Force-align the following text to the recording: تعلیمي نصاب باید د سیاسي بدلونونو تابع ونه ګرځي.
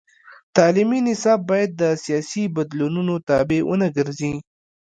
تعلیمي 0.55 0.99
نصاب 1.07 1.39
باید 1.49 1.71
د 1.81 1.83
سیاسي 2.03 2.43
بدلونونو 2.55 3.13
تابع 3.29 3.59
ونه 3.65 3.87
ګرځي. 3.97 4.33